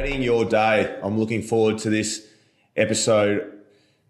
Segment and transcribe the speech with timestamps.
[0.00, 0.98] Creating your day.
[1.02, 2.26] I'm looking forward to this
[2.74, 3.52] episode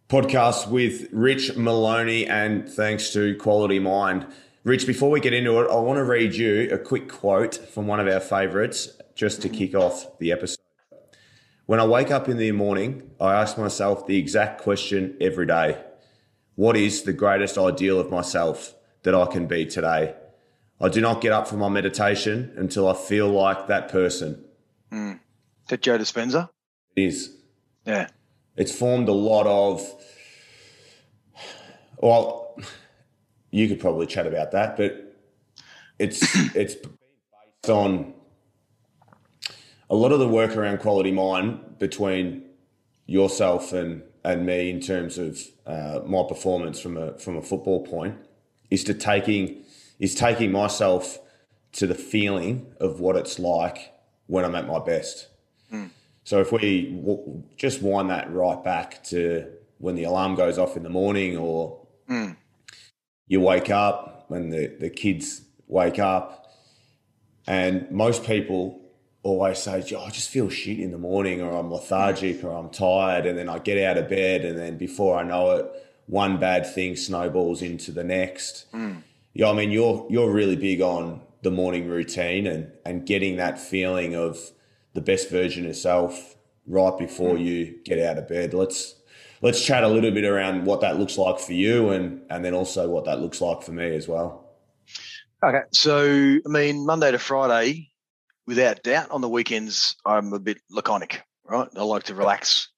[0.08, 4.24] podcast with Rich Maloney and thanks to Quality Mind.
[4.62, 7.88] Rich, before we get into it, I want to read you a quick quote from
[7.88, 10.62] one of our favorites just to kick off the episode.
[11.66, 15.76] When I wake up in the morning, I ask myself the exact question every day
[16.54, 20.14] What is the greatest ideal of myself that I can be today?
[20.80, 24.44] I do not get up from my meditation until I feel like that person.
[24.92, 25.18] Mm.
[25.70, 26.48] That Joe Dispenza?
[26.96, 27.36] It is.
[27.86, 28.08] Yeah.
[28.56, 29.88] It's formed a lot of,
[31.98, 32.56] well,
[33.52, 35.16] you could probably chat about that, but
[36.00, 36.22] it's
[36.56, 38.12] it's based on
[39.88, 42.46] a lot of the work around quality mind between
[43.06, 47.86] yourself and and me in terms of uh, my performance from a from a football
[47.86, 48.16] point
[48.70, 49.62] is to taking
[50.00, 51.20] is taking myself
[51.72, 53.92] to the feeling of what it's like
[54.26, 55.28] when I'm at my best.
[56.30, 60.76] So if we w- just wind that right back to when the alarm goes off
[60.76, 62.36] in the morning or mm.
[63.26, 66.52] you wake up, when the, the kids wake up,
[67.48, 68.80] and most people
[69.24, 72.70] always say, oh, I just feel shit in the morning or I'm lethargic or I'm
[72.70, 73.26] tired.
[73.26, 75.66] And then I get out of bed and then before I know it,
[76.06, 78.70] one bad thing snowballs into the next.
[78.72, 79.02] Mm.
[79.34, 83.58] Yeah, I mean, you're, you're really big on the morning routine and, and getting that
[83.58, 84.38] feeling of
[84.94, 87.44] the best version of yourself right before mm.
[87.44, 88.54] you get out of bed.
[88.54, 88.94] Let's
[89.42, 92.54] let's chat a little bit around what that looks like for you and and then
[92.54, 94.46] also what that looks like for me as well.
[95.44, 95.62] Okay.
[95.72, 97.90] So I mean Monday to Friday,
[98.46, 101.68] without doubt, on the weekends I'm a bit laconic, right?
[101.76, 102.68] I like to relax.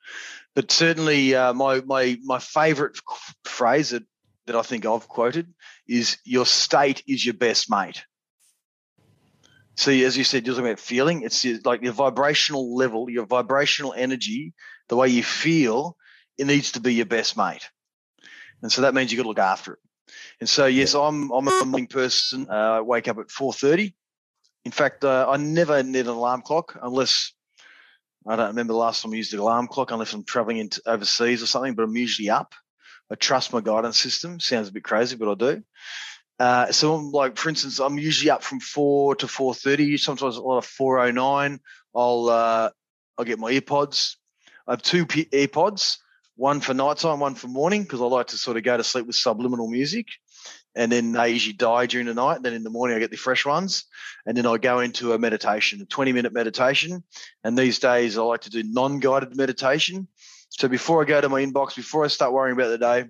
[0.55, 2.97] But certainly uh, my my my favourite
[3.45, 4.05] phrase that,
[4.47, 5.53] that I think I've quoted
[5.89, 8.05] is your state is your best mate.
[9.77, 11.23] See, as you said, you're talking about feeling.
[11.23, 14.53] It's like your vibrational level, your vibrational energy,
[14.89, 15.97] the way you feel,
[16.39, 17.69] it needs to be your best mate.
[18.63, 19.79] And so that means you've got to look after it.
[20.41, 22.47] And so, yes, I'm I'm a morning person.
[22.51, 23.95] Uh, I wake up at 4:30.
[24.65, 27.33] In fact, uh, I never need an alarm clock unless
[28.27, 30.83] I don't remember the last time I used an alarm clock, unless I'm traveling into
[30.87, 31.75] overseas or something.
[31.75, 32.55] But I'm usually up.
[33.11, 34.39] I trust my guidance system.
[34.39, 35.63] Sounds a bit crazy, but I do.
[36.43, 39.97] Uh, so I'm like, for instance, I'm usually up from four to four thirty.
[39.97, 41.61] Sometimes a lot of four oh nine.
[41.95, 42.71] I'll uh,
[43.17, 44.17] I'll get my earpods.
[44.67, 45.99] I have two P- earpods,
[46.35, 49.07] one for nighttime, one for morning, because I like to sort of go to sleep
[49.07, 50.09] with subliminal music.
[50.75, 52.43] And then they usually die during the night.
[52.43, 53.85] Then in the morning, I get the fresh ones.
[54.27, 57.05] And then I go into a meditation, a 20 minute meditation.
[57.45, 60.09] And these days, I like to do non guided meditation.
[60.49, 63.05] So before I go to my inbox, before I start worrying about the day,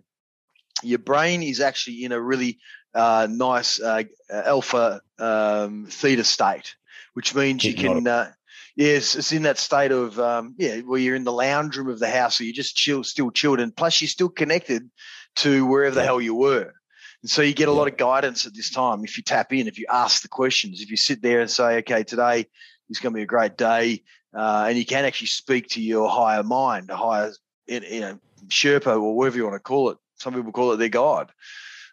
[0.82, 2.58] your brain is actually in a really
[2.94, 6.74] uh, nice uh, alpha um, theta state,
[7.14, 8.06] which means you can.
[8.06, 8.32] Uh,
[8.76, 11.98] yes, it's in that state of um, yeah, where you're in the lounge room of
[11.98, 14.90] the house, so you're just chill, still chilled, and plus you're still connected
[15.36, 16.74] to wherever the hell you were.
[17.22, 19.68] And so you get a lot of guidance at this time if you tap in,
[19.68, 22.46] if you ask the questions, if you sit there and say, okay, today
[22.90, 24.02] is going to be a great day,
[24.34, 27.32] uh, and you can actually speak to your higher mind, a higher,
[27.66, 29.98] you know, Sherpa or whatever you want to call it.
[30.16, 31.30] Some people call it their God.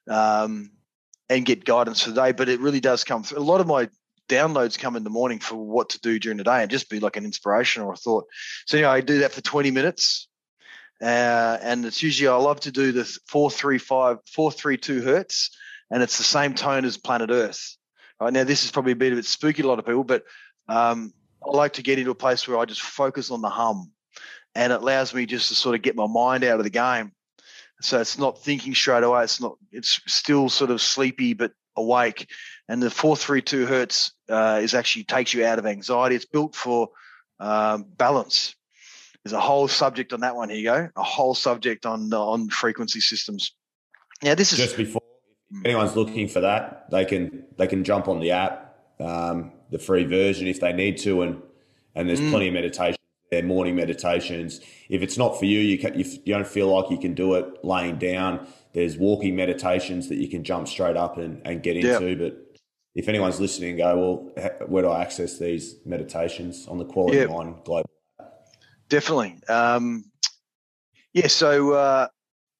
[0.07, 0.71] Um,
[1.29, 2.31] and get guidance for the day.
[2.31, 3.39] But it really does come through.
[3.39, 3.89] A lot of my
[4.29, 6.99] downloads come in the morning for what to do during the day and just be
[6.99, 8.25] like an inspiration or a thought.
[8.65, 10.27] So anyway, I do that for 20 minutes.
[11.01, 15.55] Uh, and it's usually I love to do the 435, 432 hertz,
[15.89, 17.77] and it's the same tone as planet Earth.
[18.19, 20.03] Right now, this is probably a bit, a bit spooky to a lot of people,
[20.03, 20.23] but
[20.67, 21.13] um,
[21.45, 23.91] I like to get into a place where I just focus on the hum,
[24.55, 27.13] and it allows me just to sort of get my mind out of the game.
[27.81, 29.23] So it's not thinking straight away.
[29.23, 29.57] It's not.
[29.71, 32.29] It's still sort of sleepy but awake.
[32.67, 36.15] And the four three two hertz uh, is actually takes you out of anxiety.
[36.15, 36.89] It's built for
[37.39, 38.55] um, balance.
[39.23, 40.49] There's a whole subject on that one.
[40.49, 40.89] Here you go.
[40.95, 43.53] A whole subject on on frequency systems.
[44.21, 45.01] Now this is just before.
[45.51, 49.79] If anyone's looking for that, they can they can jump on the app, um, the
[49.79, 51.41] free version if they need to, and
[51.95, 52.29] and there's mm.
[52.29, 52.98] plenty of meditation
[53.31, 54.61] their morning meditations.
[54.89, 57.35] If it's not for you, you, can, if you don't feel like you can do
[57.35, 61.75] it laying down, there's walking meditations that you can jump straight up and, and get
[61.75, 62.09] into.
[62.09, 62.19] Yep.
[62.19, 62.59] But
[62.95, 63.97] if anyone's listening, go,
[64.35, 67.29] well, where do I access these meditations on the Quality yep.
[67.29, 67.89] Mind Global?
[68.89, 69.37] Definitely.
[69.47, 70.05] Um,
[71.13, 72.07] yeah, so uh,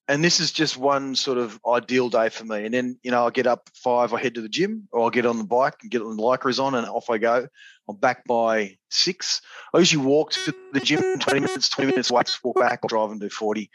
[0.10, 2.66] and this is just one sort of ideal day for me.
[2.66, 5.12] And then, you know, I get up five, I head to the gym, or I'll
[5.12, 7.48] get on the bike and get on the lycras on, and off I go.
[7.88, 9.40] I'm back by six.
[9.72, 13.22] I usually walk to the gym 20 minutes, 20 minutes away, walk back, drive and
[13.22, 13.70] do 40.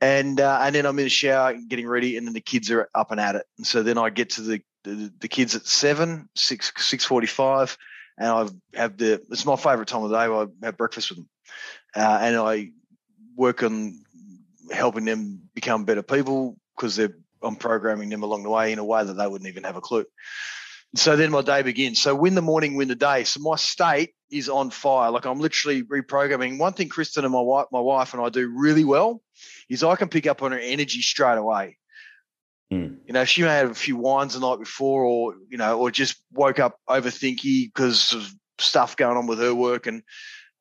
[0.00, 2.88] And uh, and then I'm in the shower getting ready, and then the kids are
[2.94, 3.46] up and at it.
[3.58, 7.26] And so then I get to the the, the kids at seven, six six forty
[7.26, 7.76] five,
[8.18, 9.22] and I have the.
[9.30, 10.24] It's my favourite time of the day.
[10.24, 11.28] I have breakfast with them,
[11.96, 12.72] uh, and I
[13.36, 14.03] work on
[14.74, 18.84] helping them become better people because they're I'm programming them along the way in a
[18.84, 20.06] way that they wouldn't even have a clue.
[20.96, 22.00] So then my day begins.
[22.00, 23.24] So win the morning, win the day.
[23.24, 25.10] So my state is on fire.
[25.10, 26.58] Like I'm literally reprogramming.
[26.58, 29.20] One thing Kristen and my wife, my wife and I do really well
[29.68, 31.78] is I can pick up on her energy straight away.
[32.72, 32.98] Mm.
[33.06, 35.90] You know, she may have a few wines the night before, or you know, or
[35.90, 40.02] just woke up overthinky because of stuff going on with her work, and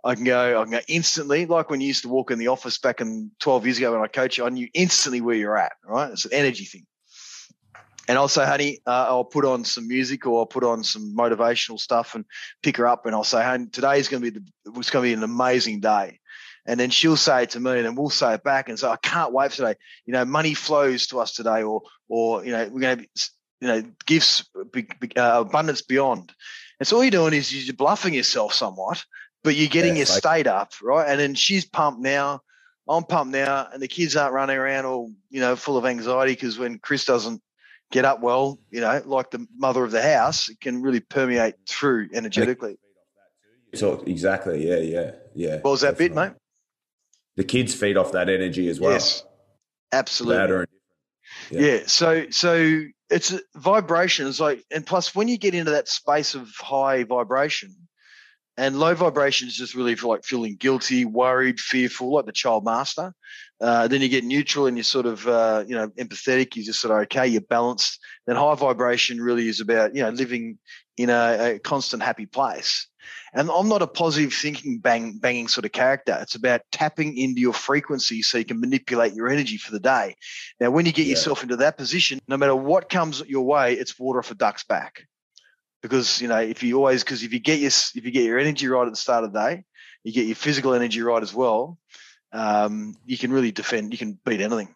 [0.03, 2.50] I can go, I can go instantly, like when you used to walk in the
[2.50, 5.57] office back in 12 years ago when I coached you, I knew instantly where you're
[5.57, 6.11] at, right?
[6.11, 6.85] It's an energy thing.
[8.07, 11.15] And I'll say, honey, uh, I'll put on some music or I'll put on some
[11.15, 12.25] motivational stuff and
[12.61, 13.05] pick her up.
[13.05, 15.79] And I'll say, honey, today's going to be the, it's going to be an amazing
[15.79, 16.19] day.
[16.65, 18.88] And then she'll say it to me, and then we'll say it back and say,
[18.88, 19.75] I can't wait for today.
[20.05, 23.09] You know, money flows to us today, or, or you know, we're going to, be,
[23.59, 26.31] you know, gifts, uh, abundance beyond.
[26.79, 29.03] And so all you're doing is you're bluffing yourself somewhat,
[29.44, 31.10] but you're getting yeah, your like- state up, right?
[31.10, 32.42] And then she's pumped now.
[32.88, 36.34] I'm pumped now, and the kids aren't running around all, you know, full of anxiety
[36.34, 37.42] because when Chris doesn't
[37.92, 41.56] get up well, you know, like the mother of the house, it can really permeate
[41.68, 42.78] through energetically.
[43.75, 45.56] So exactly, yeah, yeah, yeah.
[45.62, 46.10] What was that definitely.
[46.10, 46.38] bit, mate?
[47.38, 48.92] The kids feed off that energy as well.
[48.92, 49.24] Yes,
[49.92, 50.66] absolutely.
[51.50, 51.62] Yeah.
[51.62, 51.80] yeah.
[51.88, 56.50] So, so it's vibration vibrations like, and plus when you get into that space of
[56.57, 57.75] high vibration,
[58.57, 62.63] and low vibration is just really for like feeling guilty, worried, fearful, like the child
[62.63, 63.13] master.
[63.59, 66.55] Uh, then you get neutral and you're sort of, uh, you know, empathetic.
[66.55, 67.27] You're just sort of okay.
[67.27, 68.00] You're balanced.
[68.27, 70.59] Then high vibration really is about, you know, living
[70.97, 72.88] in a, a constant happy place.
[73.33, 76.17] And I'm not a positive thinking, bang, banging sort of character.
[76.21, 80.15] It's about tapping into your frequency so you can manipulate your energy for the day.
[80.59, 81.11] Now, when you get yeah.
[81.11, 84.63] yourself into that position, no matter what comes your way, it's water off a duck's
[84.63, 85.07] back
[85.83, 88.39] because you know if you always because if you get your if you get your
[88.39, 89.65] energy right at the start of the day,
[90.03, 91.77] you get your physical energy right as well.
[92.31, 93.91] Um, you can really defend.
[93.91, 94.74] You can beat anything.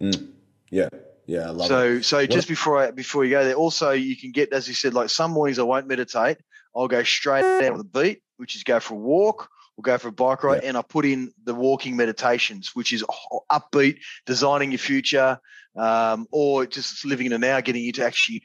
[0.00, 0.28] Mm.
[0.70, 0.88] Yeah,
[1.26, 2.02] yeah, I love so, it.
[2.02, 4.74] So, so just before I, before you go there, also you can get, as you
[4.74, 6.38] said, like some mornings I won't meditate.
[6.76, 9.48] I'll go straight down with the beat, which is go for a walk.
[9.76, 10.68] We'll go for a bike ride, yeah.
[10.70, 13.04] and I put in the walking meditations, which is
[13.50, 15.38] upbeat, designing your future,
[15.76, 18.42] um, or just living in the now, getting you to actually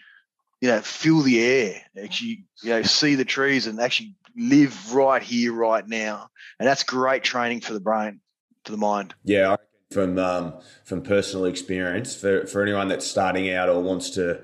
[0.61, 5.21] you know, feel the air, actually, you know, see the trees and actually live right
[5.21, 6.29] here, right now.
[6.59, 8.21] And that's great training for the brain,
[8.65, 9.13] for the mind.
[9.23, 9.57] Yeah,
[9.91, 14.41] from um, from personal experience, for, for anyone that's starting out or wants to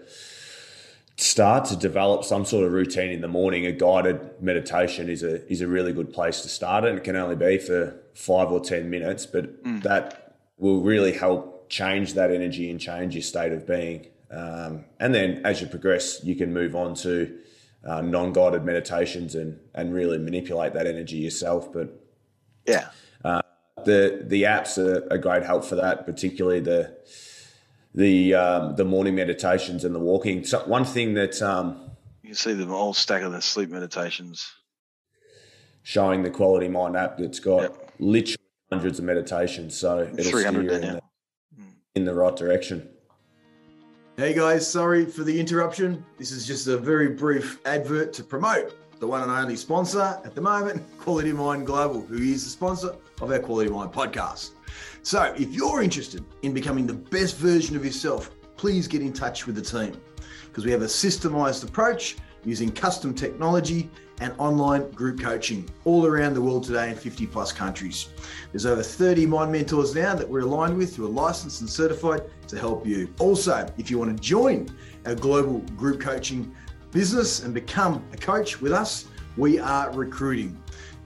[1.16, 5.46] start to develop some sort of routine in the morning, a guided meditation is a
[5.52, 6.90] is a really good place to start it.
[6.90, 9.82] And it can only be for five or ten minutes, but mm.
[9.84, 14.08] that will really help change that energy and change your state of being.
[14.34, 17.38] Um, and then as you progress, you can move on to
[17.86, 21.72] uh, non-guided meditations and and really manipulate that energy yourself.
[21.72, 21.90] But
[22.66, 22.90] yeah,
[23.24, 23.42] uh,
[23.86, 26.98] the the apps are a great help for that, particularly the
[27.94, 30.44] the um, the morning meditations and the walking.
[30.46, 31.92] So one thing that um,
[32.22, 34.50] you can see them all stack of the sleep meditations,
[35.84, 37.92] showing the Quality Mind app that's got yep.
[38.00, 38.38] literally
[38.72, 39.78] hundreds of meditations.
[39.78, 41.02] So it'll steer you in the,
[41.96, 42.90] in the right direction.
[44.16, 46.06] Hey guys, sorry for the interruption.
[46.20, 50.36] This is just a very brief advert to promote the one and only sponsor at
[50.36, 54.52] the moment, Quality Mind Global, who is the sponsor of our Quality Mind podcast.
[55.02, 59.48] So, if you're interested in becoming the best version of yourself, please get in touch
[59.48, 60.00] with the team
[60.46, 63.90] because we have a systemized approach using custom technology
[64.20, 68.10] and online group coaching all around the world today in 50 plus countries.
[68.52, 72.24] There's over 30 Mind Mentors now that we're aligned with who are licensed and certified
[72.48, 73.14] to help you.
[73.20, 74.70] Also, if you want to join
[75.06, 76.56] our global group coaching
[76.92, 79.06] business and become a coach with us,
[79.36, 80.58] we are recruiting.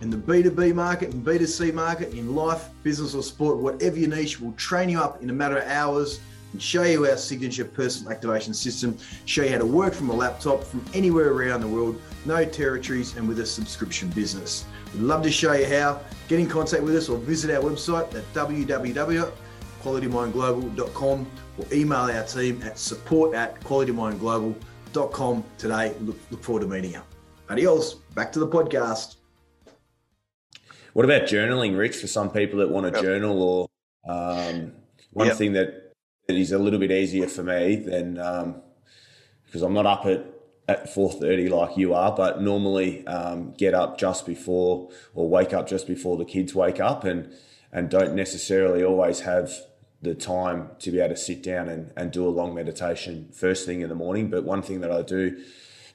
[0.02, 4.40] In the B2B market and B2C market, in life, business, or sport, whatever your niche,
[4.40, 6.20] we'll train you up in a matter of hours
[6.54, 10.14] and show you our signature personal activation system, show you how to work from a
[10.14, 14.66] laptop from anywhere around the world, no territories, and with a subscription business.
[14.94, 16.02] We'd love to show you how.
[16.28, 21.28] Get in contact with us or visit our website at www.qualitymindglobal.com
[21.58, 25.94] or email our team at support at qualitymindglobal.com today.
[26.02, 27.02] Look, look forward to meeting you.
[27.50, 27.96] Adios.
[28.16, 29.16] Back to the podcast.
[30.94, 33.02] What about journaling, Rich, for some people that want to yep.
[33.04, 33.68] journal or
[34.12, 34.74] um,
[35.12, 35.38] one yep.
[35.38, 35.87] thing that
[36.28, 38.62] it is a little bit easier for me than um,
[39.46, 40.26] because I'm not up at
[40.70, 45.66] at 4.30 like you are but normally um, get up just before or wake up
[45.66, 47.34] just before the kids wake up and
[47.72, 49.54] and don't necessarily always have
[50.02, 53.66] the time to be able to sit down and, and do a long meditation first
[53.66, 54.30] thing in the morning.
[54.30, 55.44] But one thing that i do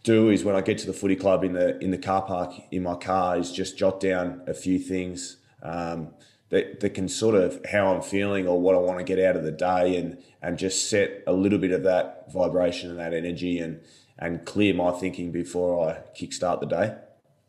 [0.02, 2.52] do is when I get to the footy club in the in the car park
[2.70, 6.12] in my car is just jot down a few things um,
[6.52, 9.36] that that can sort of how I'm feeling or what I want to get out
[9.36, 13.12] of the day and and just set a little bit of that vibration and that
[13.12, 13.80] energy and
[14.18, 16.94] and clear my thinking before I kickstart the day.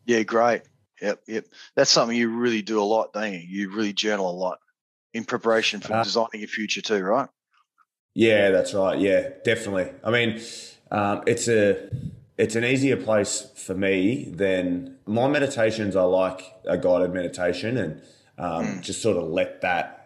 [0.06, 0.64] Yeah, great.
[1.02, 1.46] Yep, yep.
[1.76, 3.40] That's something you really do a lot, don't you?
[3.40, 4.60] You really journal a lot
[5.14, 7.28] in preparation for uh, designing your future too, right?
[8.16, 8.98] Yeah, that's right.
[8.98, 9.92] Yeah, definitely.
[10.04, 10.42] I mean,
[10.92, 11.90] um, it's a
[12.38, 15.98] it's an easier place for me than my meditations.
[15.98, 18.02] I like a guided meditation and
[18.38, 18.82] um, mm.
[18.82, 20.04] just sort of let that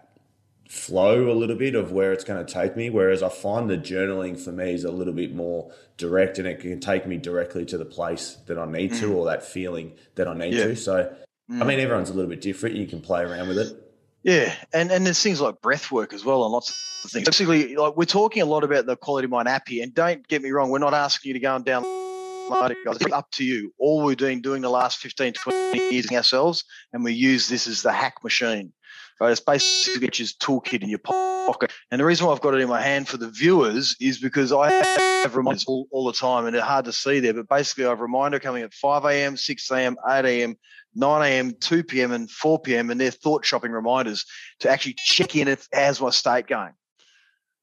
[0.67, 2.89] flow a little bit of where it's going to take me.
[2.89, 6.59] Whereas I find the journaling for me is a little bit more direct and it
[6.59, 8.99] can take me directly to the place that I need mm.
[8.99, 10.65] to or that feeling that I need yeah.
[10.65, 10.75] to.
[10.75, 11.15] So,
[11.49, 11.61] mm.
[11.61, 12.75] I mean, everyone's a little bit different.
[12.75, 13.83] You can play around with it.
[14.23, 17.25] Yeah, and and there's things like breath work as well, and lots of things.
[17.25, 20.27] Basically, like we're talking a lot about the Quality of Mind app here, and don't
[20.27, 22.06] get me wrong, we're not asking you to go and download
[22.49, 22.97] guys.
[23.01, 23.73] It's up to you.
[23.77, 26.63] All we're doing doing the last 15, 20 years ourselves,
[26.93, 28.73] and we use this as the hack machine.
[29.19, 29.31] Right?
[29.31, 31.71] It's basically get your toolkit in your pocket.
[31.91, 34.51] And the reason why I've got it in my hand for the viewers is because
[34.51, 37.33] I have reminders all, all the time, and they're hard to see there.
[37.33, 40.55] But basically, I have a reminder coming at 5 a.m., 6 a.m., 8 a.m.,
[40.93, 44.25] 9 a.m., 2 p.m., and 4 p.m., and they're thought shopping reminders
[44.59, 46.73] to actually check in if how's my state going.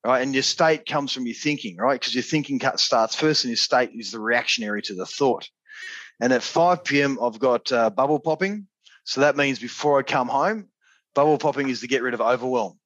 [0.04, 0.22] Right.
[0.22, 1.98] And your state comes from your thinking, right?
[1.98, 5.48] Because your thinking starts first, and your state is the reactionary to the thought.
[6.20, 8.66] And at 5 p.m., I've got uh, bubble popping.
[9.04, 10.68] So that means before I come home,
[11.14, 12.78] bubble popping is to get rid of overwhelm.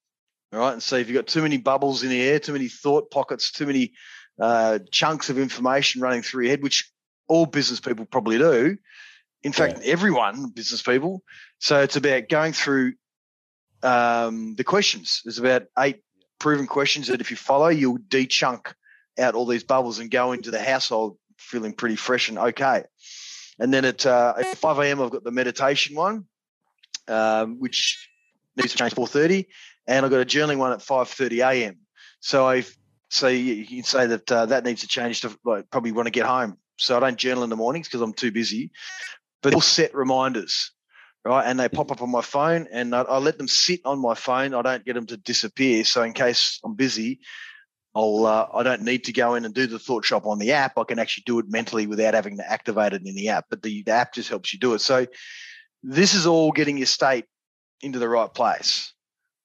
[0.53, 0.73] All right.
[0.75, 3.51] And so if you've got too many bubbles in the air, too many thought pockets,
[3.51, 3.95] too many
[4.41, 6.91] uh, chunks of information running through your head, which
[7.27, 8.79] all business people probably do,
[9.43, 9.93] in fact, yeah.
[9.93, 11.23] everyone, business people.
[11.59, 12.95] So it's about going through
[13.83, 15.21] um, the questions.
[15.25, 16.03] There's about eight
[16.39, 18.75] proven questions that if you follow, you'll de-chunk
[19.19, 22.85] out all these bubbles and go into the household feeling pretty fresh and okay.
[23.59, 26.27] And then at, uh, at 5 a.m., I've got the meditation one,
[27.09, 28.09] um, which
[28.57, 29.47] needs to change 4.30.
[29.87, 31.79] And I've got a journaling one at 5.30 a.m.
[32.21, 32.65] So I
[33.11, 36.11] so you can say that uh, that needs to change to like, probably want to
[36.11, 36.59] get home.
[36.77, 38.71] So I don't journal in the mornings because I'm too busy
[39.43, 40.73] but they'll set reminders,
[41.25, 41.45] right?
[41.45, 44.15] And they pop up on my phone, and I, I, let them sit on my
[44.15, 44.55] phone.
[44.55, 45.85] I don't get them to disappear.
[45.85, 47.21] So in case I'm busy,
[47.95, 50.53] I'll uh, I don't need to go in and do the thought shop on the
[50.53, 50.79] app.
[50.79, 53.47] I can actually do it mentally without having to activate it in the app.
[53.51, 54.81] But the, the app just helps you do it.
[54.81, 55.07] So
[55.83, 57.25] this is all getting your state
[57.81, 58.93] into the right place.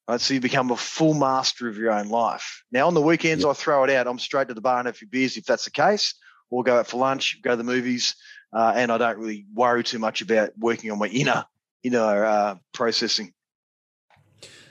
[0.08, 2.64] Right, so you become a full master of your own life.
[2.72, 4.06] Now on the weekends, I throw it out.
[4.06, 6.16] I'm straight to the bar and have a few beers if that's the case,
[6.52, 8.16] or go out for lunch, go to the movies,
[8.52, 11.46] uh, and I don't really worry too much about working on my inner
[11.84, 13.34] inner uh, processing.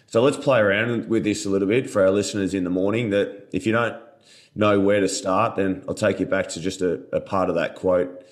[0.07, 3.11] So let's play around with this a little bit for our listeners in the morning.
[3.11, 3.97] That if you don't
[4.55, 7.55] know where to start, then I'll take you back to just a, a part of
[7.55, 8.25] that quote.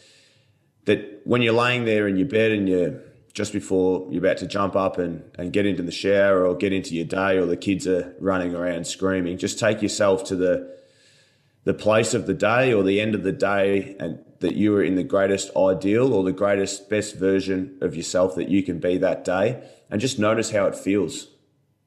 [0.85, 3.01] That when you're laying there in your bed and you're
[3.33, 6.73] just before you're about to jump up and, and get into the shower or get
[6.73, 10.79] into your day or the kids are running around screaming, just take yourself to the
[11.65, 14.83] the place of the day or the end of the day and that you are
[14.83, 18.97] in the greatest ideal or the greatest best version of yourself that you can be
[18.99, 21.29] that day and just notice how it feels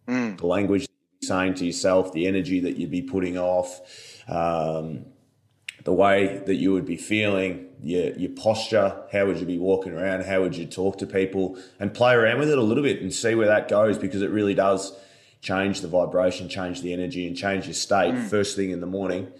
[0.07, 0.37] mm.
[0.37, 0.87] the language
[1.21, 3.81] you're saying to yourself the energy that you'd be putting off
[4.27, 5.05] um,
[5.83, 9.93] the way that you would be feeling your, your posture how would you be walking
[9.93, 13.01] around how would you talk to people and play around with it a little bit
[13.01, 14.95] and see where that goes because it really does
[15.41, 18.29] change the vibration change the energy and change your state mm.
[18.29, 19.31] first thing in the morning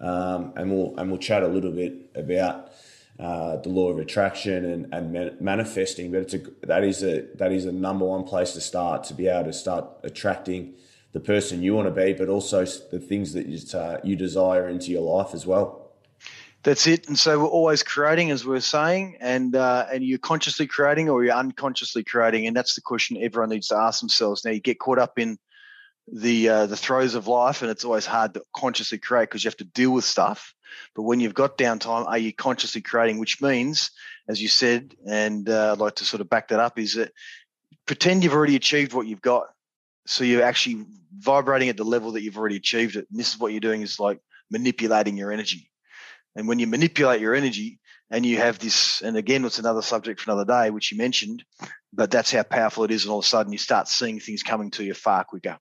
[0.00, 2.72] um, and we'll and we'll chat a little bit about
[3.18, 6.10] uh, the law of attraction and, and manifesting.
[6.12, 9.14] But it's a that is a that is a number one place to start to
[9.14, 10.74] be able to start attracting
[11.12, 14.68] the person you want to be, but also the things that you, uh, you desire
[14.68, 15.88] into your life as well.
[16.64, 17.08] That's it.
[17.08, 21.24] And so we're always creating, as we're saying, and uh, and you're consciously creating or
[21.24, 24.44] you're unconsciously creating, and that's the question everyone needs to ask themselves.
[24.44, 25.38] Now you get caught up in
[26.12, 29.48] the uh, the throes of life, and it's always hard to consciously create because you
[29.48, 30.54] have to deal with stuff.
[30.94, 33.18] But when you've got downtime, are you consciously creating?
[33.18, 33.90] Which means,
[34.28, 37.12] as you said, and uh, I'd like to sort of back that up, is that
[37.86, 39.46] pretend you've already achieved what you've got.
[40.06, 40.86] So you're actually
[41.16, 43.06] vibrating at the level that you've already achieved it.
[43.10, 45.70] And this is what you're doing is like manipulating your energy.
[46.34, 47.78] And when you manipulate your energy
[48.10, 51.44] and you have this, and again, it's another subject for another day, which you mentioned,
[51.92, 53.04] but that's how powerful it is.
[53.04, 55.58] And all of a sudden you start seeing things coming to you far quicker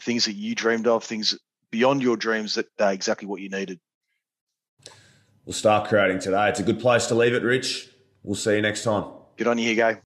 [0.00, 1.38] things that you dreamed of, things
[1.70, 3.78] beyond your dreams that are exactly what you needed.
[5.44, 6.48] We'll start creating today.
[6.48, 7.88] It's a good place to leave it, Rich.
[8.22, 9.04] We'll see you next time.
[9.36, 10.00] Good on you, Hugo.